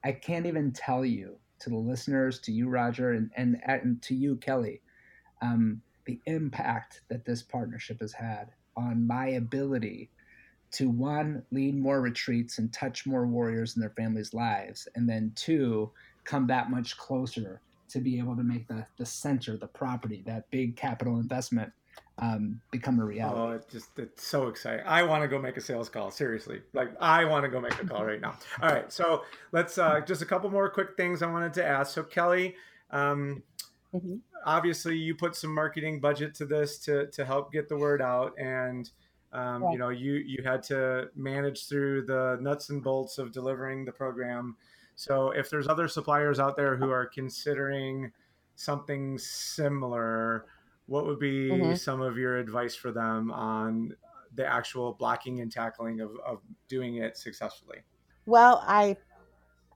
[0.04, 4.16] I can't even tell you to the listeners, to you, Roger, and, and, and to
[4.16, 4.82] you, Kelly,
[5.42, 10.10] um, the impact that this partnership has had on my ability
[10.72, 15.32] to one, lead more retreats and touch more warriors in their families' lives, and then
[15.36, 15.92] two,
[16.26, 20.50] come that much closer to be able to make the, the center, the property, that
[20.52, 21.72] big capital investment
[22.20, 23.40] um, become a reality.
[23.40, 24.86] Oh, it's just it's so exciting.
[24.88, 26.10] I want to go make a sales call.
[26.10, 28.38] Seriously, like I want to go make a call right now.
[28.62, 31.94] All right, so let's uh, just a couple more quick things I wanted to ask.
[31.94, 32.56] So Kelly,
[32.90, 33.44] um,
[33.94, 34.16] mm-hmm.
[34.46, 38.34] obviously you put some marketing budget to this to to help get the word out,
[38.40, 38.90] and
[39.32, 39.72] um, yeah.
[39.72, 43.92] you know you you had to manage through the nuts and bolts of delivering the
[43.92, 44.56] program.
[44.98, 48.12] So if there's other suppliers out there who are considering
[48.56, 50.48] something similar
[50.88, 51.76] what would be mm-hmm.
[51.76, 53.96] some of your advice for them on
[54.36, 57.80] the actual blocking and tackling of, of doing it successfully?
[58.26, 58.98] Well, I,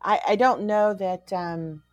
[0.02, 1.84] I, I don't know that, um,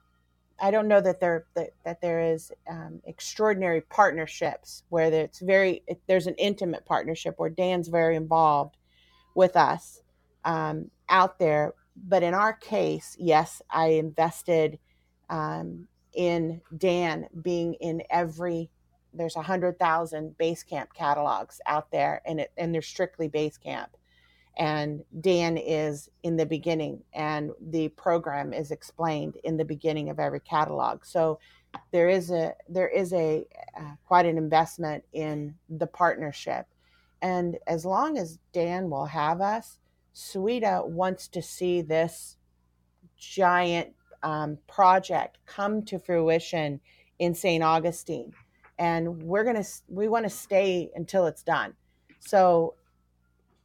[0.60, 5.82] I don't know that there that, that there is um, extraordinary partnerships where it's very
[5.86, 8.76] it, there's an intimate partnership where Dan's very involved
[9.36, 10.02] with us
[10.44, 11.74] um, out there.
[12.06, 14.78] But in our case, yes, I invested
[15.30, 18.70] um, in Dan being in every
[19.14, 23.88] there's a hundred thousand Basecamp catalogs out there, and it and they're strictly Basecamp.
[24.56, 30.18] And Dan is in the beginning, and the program is explained in the beginning of
[30.18, 31.04] every catalog.
[31.04, 31.38] So
[31.90, 33.46] there is a there is a
[33.78, 36.66] uh, quite an investment in the partnership,
[37.22, 39.78] and as long as Dan will have us,
[40.14, 42.36] SWEDA wants to see this
[43.16, 46.80] giant um, project come to fruition
[47.18, 47.62] in St.
[47.62, 48.32] Augustine.
[48.78, 51.74] And we're to, we want to stay until it's done.
[52.20, 52.74] So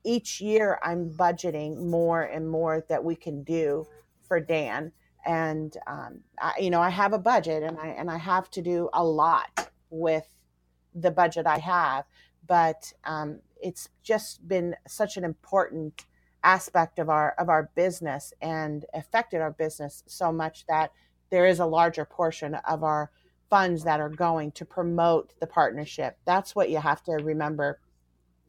[0.04, 3.88] each year I'm budgeting more and more that we can do
[4.28, 4.92] for Dan.
[5.26, 8.62] And, um, I, you know, I have a budget and I, and I have to
[8.62, 10.28] do a lot with
[10.96, 12.06] the budget I have,
[12.48, 16.06] but um, it's just been such an important
[16.44, 20.92] aspect of our of our business and affected our business so much that
[21.30, 23.10] there is a larger portion of our
[23.50, 26.18] funds that are going to promote the partnership.
[26.26, 27.80] That's what you have to remember.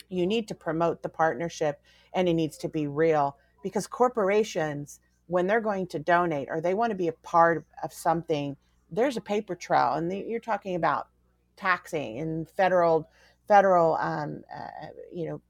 [0.09, 1.80] You need to promote the partnership
[2.12, 6.74] and it needs to be real because corporations when they're going to donate or they
[6.74, 8.57] want to be a part of something,
[8.90, 11.09] there's a paper trail and you're talking about
[11.57, 13.09] taxing and federal
[13.47, 15.40] federal um, uh, you know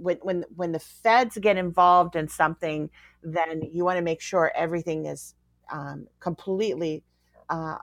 [0.00, 2.90] when when when the feds get involved in something,
[3.22, 5.34] then you want to make sure everything is
[5.70, 7.04] um, completely
[7.48, 7.78] uh,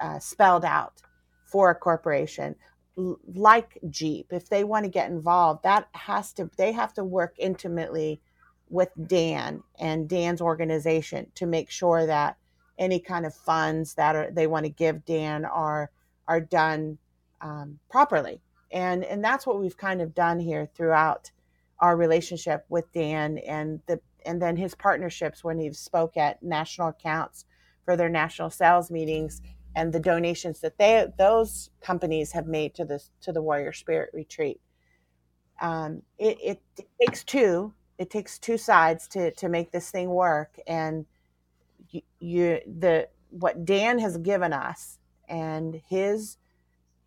[0.00, 1.02] uh, spelled out
[1.44, 2.54] for a corporation
[2.96, 4.32] like Jeep.
[4.32, 8.20] If they want to get involved, that has to they have to work intimately
[8.68, 12.36] with Dan and Dan's organization to make sure that
[12.78, 15.90] any kind of funds that are, they want to give Dan are
[16.28, 16.98] are done
[17.40, 18.40] um, properly.
[18.70, 21.30] And and that's what we've kind of done here throughout
[21.82, 26.88] our relationship with Dan and the and then his partnerships when he spoke at national
[26.88, 27.44] accounts
[27.84, 29.42] for their national sales meetings
[29.74, 34.10] and the donations that they those companies have made to this to the warrior spirit
[34.14, 34.60] retreat.
[35.60, 36.62] Um, it, it,
[37.00, 40.56] takes two it takes two sides to to make this thing work.
[40.68, 41.04] And
[41.90, 46.36] you, you the what dan has given us and his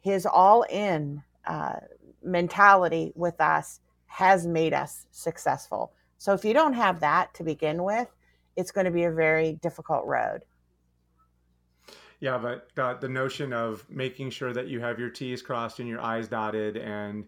[0.02, 1.78] his all in uh,
[2.22, 5.94] mentality with us has made us successful.
[6.18, 8.08] So if you don't have that to begin with,
[8.56, 10.42] it's going to be a very difficult road.
[12.20, 15.88] Yeah, but the, the notion of making sure that you have your T's crossed and
[15.88, 17.26] your I's dotted and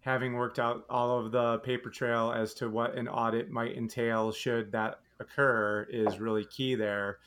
[0.00, 4.32] having worked out all of the paper trail as to what an audit might entail
[4.32, 7.18] should that occur is really key there.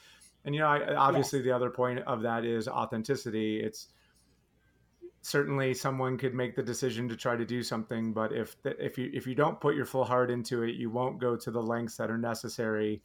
[0.45, 1.45] And you know, I, obviously yes.
[1.45, 3.61] the other point of that is authenticity.
[3.61, 3.87] It's
[5.28, 8.97] certainly someone could make the decision to try to do something but if the, if
[8.97, 11.61] you if you don't put your full heart into it you won't go to the
[11.61, 13.01] lengths that are necessary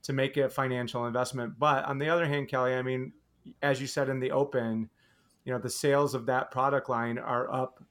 [0.00, 1.58] to make a financial investment.
[1.58, 3.12] But on the other hand kelly i mean
[3.60, 4.88] as you said in the open
[5.44, 7.82] you know the sales of that product line are up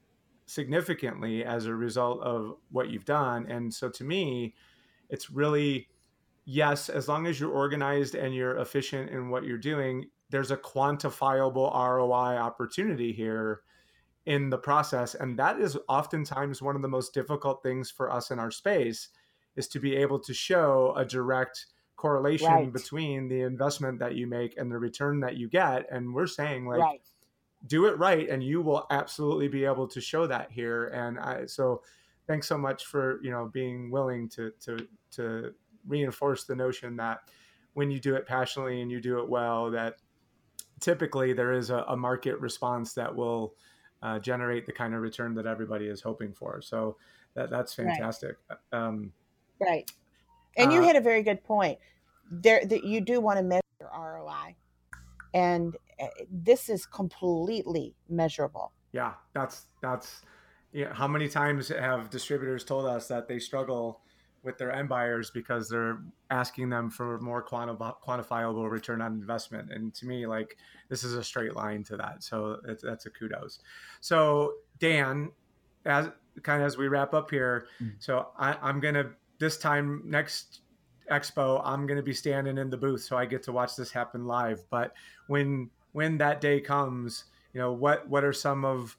[0.46, 3.46] significantly as a result of what you've done.
[3.50, 4.56] And so to me
[5.10, 5.90] it's really
[6.46, 10.58] yes as long as you're organized and you're efficient in what you're doing there's a
[10.58, 13.62] quantifiable ROI opportunity here
[14.26, 18.32] in the process and that is oftentimes one of the most difficult things for us
[18.32, 19.10] in our space
[19.56, 21.66] is to be able to show a direct
[21.98, 22.74] correlation right.
[22.74, 26.66] between the investment that you make and the return that you get and we're saying
[26.66, 27.02] like right.
[27.68, 31.46] do it right and you will absolutely be able to show that here and I,
[31.46, 31.82] so
[32.28, 35.54] thanks so much for you know being willing to to to
[35.88, 37.20] reinforce the notion that
[37.74, 39.96] when you do it passionately and you do it well that
[40.84, 43.56] typically there is a, a market response that will
[44.04, 46.62] uh, generate the kind of return that everybody is hoping for.
[46.62, 46.98] So
[47.36, 48.36] that that's fantastic.
[48.50, 48.58] Right.
[48.80, 49.14] Um,
[49.60, 49.90] right.
[50.58, 51.80] And uh, you hit a very good point.
[52.30, 54.56] There, that you do want to measure ROI,
[55.34, 58.72] and eh, this is completely measurable.
[58.92, 60.22] Yeah, that's that's.
[60.74, 64.02] Yeah, how many times have distributors told us that they struggle
[64.44, 69.72] with their end buyers because they're asking them for more quantifiable return on investment.
[69.72, 70.58] And to me, like
[70.89, 72.24] this is a straight line to that.
[72.24, 73.60] So that's a kudos.
[74.02, 75.32] So Dan,
[75.86, 76.10] as
[76.41, 77.96] kind of as we wrap up here, mm-hmm.
[78.00, 80.62] so I, I'm gonna this time next
[81.12, 84.26] expo, I'm gonna be standing in the booth, so I get to watch this happen
[84.26, 84.64] live.
[84.70, 84.94] But
[85.28, 88.98] when when that day comes, you know what what are some of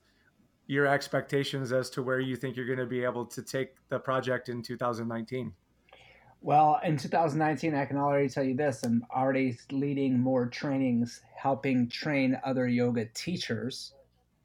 [0.66, 3.98] your expectations as to where you think you're going to be able to take the
[3.98, 5.52] project in 2019?
[6.40, 11.88] Well, in 2019, I can already tell you this I'm already leading more trainings, helping
[11.88, 13.94] train other yoga teachers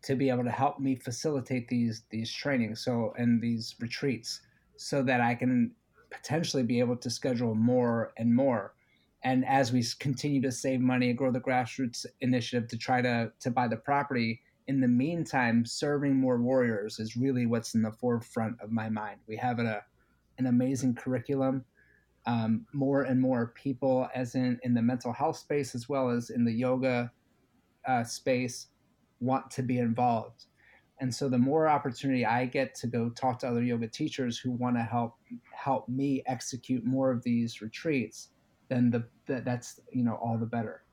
[0.01, 4.41] to be able to help me facilitate these these trainings so and these retreats
[4.78, 5.72] so that I can
[6.09, 8.74] potentially be able to schedule more and more
[9.24, 13.32] and as we continue to save money and grow the grassroots initiative to try to
[13.41, 17.91] to buy the property in the meantime, serving more warriors is really what's in the
[17.91, 19.20] forefront of my mind.
[19.28, 19.84] We have a,
[20.38, 21.65] an amazing curriculum.
[22.28, 26.30] Um, more and more people, as in in the mental health space as well as
[26.30, 27.11] in the yoga
[27.88, 28.67] uh, space,
[29.20, 30.45] want to be involved.
[30.99, 34.51] And so, the more opportunity I get to go talk to other yoga teachers who
[34.51, 35.15] want to help
[35.51, 38.30] help me execute more of these retreats,
[38.67, 40.84] then the, the that's you know all the better.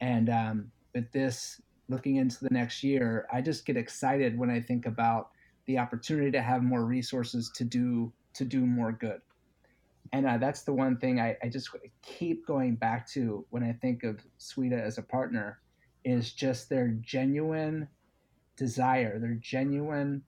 [0.00, 4.60] And um, with this looking into the next year, I just get excited when I
[4.60, 5.30] think about
[5.66, 9.20] the opportunity to have more resources to do to do more good.
[10.12, 11.70] And uh, that's the one thing I, I just
[12.02, 15.60] keep going back to when I think of SWEDA as a partner
[16.04, 17.88] is just their genuine
[18.56, 20.22] desire, their genuine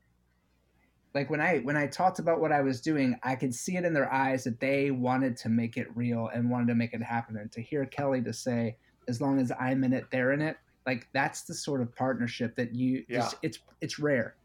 [1.15, 3.85] like when I when I talked about what I was doing, I could see it
[3.85, 7.03] in their eyes that they wanted to make it real and wanted to make it
[7.03, 7.37] happen.
[7.37, 8.77] And to hear Kelly to say,
[9.09, 12.57] as long as I'm in it, they're in it, like that's the sort of partnership
[12.57, 13.19] that you yeah.
[13.19, 14.37] just, it's it's rare.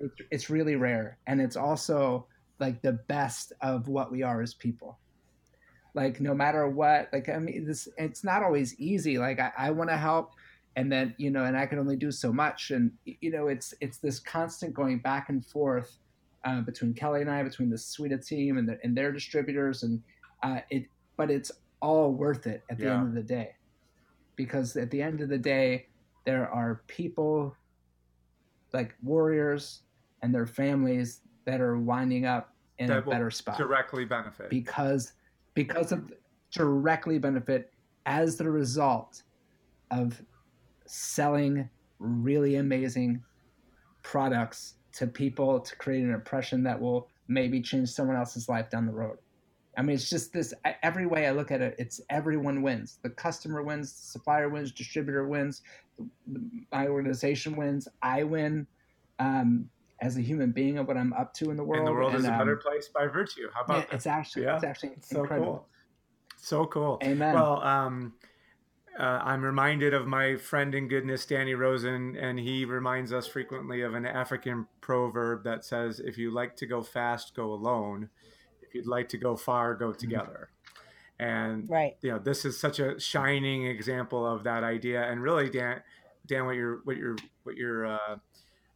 [0.00, 2.26] It's, it's really rare, and it's also
[2.58, 4.98] like the best of what we are as people.
[5.94, 9.18] Like no matter what, like I mean, this it's not always easy.
[9.18, 10.32] Like I, I want to help,
[10.74, 13.72] and then you know, and I can only do so much, and you know, it's
[13.80, 15.96] it's this constant going back and forth
[16.44, 20.02] uh, between Kelly and I, between the SWEDA team and, the, and their distributors, and
[20.42, 20.86] uh, it.
[21.16, 22.98] But it's all worth it at the yeah.
[22.98, 23.55] end of the day
[24.36, 25.86] because at the end of the day,
[26.24, 27.54] there are people
[28.72, 29.82] like warriors
[30.22, 35.12] and their families that are winding up in that a better spot directly benefit because
[35.54, 36.12] because of
[36.50, 37.72] directly benefit
[38.04, 39.22] as the result
[39.90, 40.20] of
[40.86, 41.68] selling
[41.98, 43.22] really amazing
[44.02, 48.86] products to people to create an impression that will maybe change someone else's life down
[48.86, 49.18] the road.
[49.76, 52.98] I mean, it's just this every way I look at it, it's everyone wins.
[53.02, 55.62] The customer wins, the supplier wins, distributor wins,
[56.72, 58.66] my organization wins, I win
[59.18, 59.68] um,
[60.00, 61.80] as a human being of what I'm up to in the world.
[61.80, 63.48] And the world and, is a better um, place by virtue.
[63.54, 64.56] How about yeah, It's actually, yeah.
[64.56, 65.52] it's actually so incredible.
[65.52, 65.68] cool.
[66.36, 66.98] So cool.
[67.02, 67.34] Amen.
[67.34, 68.14] Well, um,
[68.98, 73.82] uh, I'm reminded of my friend in goodness, Danny Rosen, and he reminds us frequently
[73.82, 78.08] of an African proverb that says, "If you like to go fast, go alone."
[78.72, 79.98] You'd like to go far, go mm-hmm.
[79.98, 80.50] together.
[81.18, 81.96] And right.
[82.02, 85.02] you know, this is such a shining example of that idea.
[85.10, 85.80] And really, Dan,
[86.26, 88.16] Dan, what you're what you're what you're uh,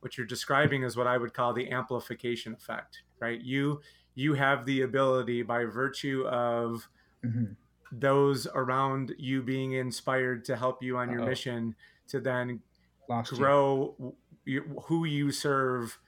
[0.01, 3.41] what you're describing is what I would call the amplification effect, right?
[3.41, 3.81] You
[4.15, 6.89] you have the ability by virtue of
[7.25, 7.53] mm-hmm.
[7.93, 11.29] those around you being inspired to help you on your Uh-oh.
[11.29, 11.75] mission
[12.09, 12.61] to then
[13.09, 14.15] Lost grow
[14.45, 14.83] you.
[14.85, 15.99] who you serve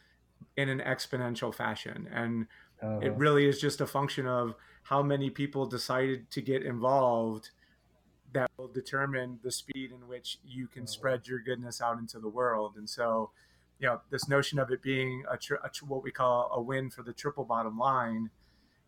[0.56, 2.08] in an exponential fashion.
[2.12, 2.46] And
[2.82, 2.98] uh-huh.
[3.00, 7.50] It really is just a function of how many people decided to get involved
[8.32, 10.90] that will determine the speed in which you can uh-huh.
[10.90, 12.74] spread your goodness out into the world.
[12.76, 13.30] And so,
[13.78, 16.90] you know, this notion of it being a, tri- a what we call a win
[16.90, 18.30] for the triple bottom line,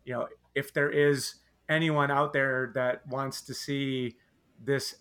[0.03, 1.35] you know, if there is
[1.69, 4.15] anyone out there that wants to see
[4.63, 4.95] this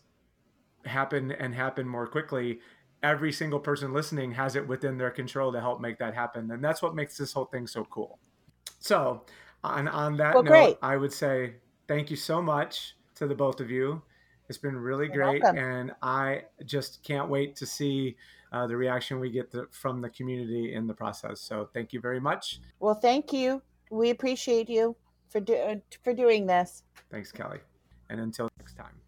[0.85, 2.61] happen and happen more quickly,
[3.03, 6.51] every single person listening has it within their control to help make that happen.
[6.51, 8.19] And that's what makes this whole thing so cool.
[8.85, 9.23] So,
[9.63, 10.77] on on that well, note, great.
[10.83, 11.55] I would say
[11.89, 14.03] thank you so much to the both of you.
[14.51, 15.59] It's been really You're great, welcome.
[15.59, 18.15] and I just can't wait to see
[18.53, 21.41] uh, the reaction we get the, from the community in the process.
[21.41, 22.61] So, thank you very much.
[22.79, 23.63] Well, thank you.
[23.91, 24.97] We appreciate you
[25.31, 26.83] for do, for doing this.
[27.11, 27.61] Thanks, Kelly.
[28.11, 29.04] And until next time.